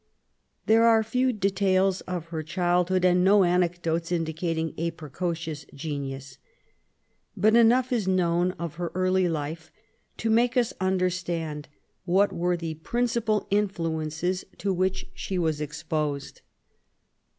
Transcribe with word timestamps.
There 0.65 0.83
are 0.83 1.03
few 1.03 1.31
details 1.31 2.01
of 2.07 2.25
her 2.29 2.41
childhood, 2.41 3.05
and 3.05 3.23
no 3.23 3.43
anecdotes 3.43 4.11
indicating 4.11 4.73
a 4.75 4.89
precocious 4.89 5.63
genius. 5.75 6.39
But 7.37 7.55
enough 7.55 7.93
is 7.93 8.07
known 8.07 8.53
of 8.53 8.73
her 8.77 8.91
early 8.95 9.29
life 9.29 9.71
to 10.17 10.31
make 10.31 10.57
us 10.57 10.73
understand 10.81 11.67
what 12.05 12.33
were 12.33 12.57
the 12.57 12.73
principal 12.73 13.45
influences 13.51 14.43
to 14.57 14.73
which 14.73 15.05
she 15.13 15.37
was 15.37 15.61
exposed. 15.61 16.41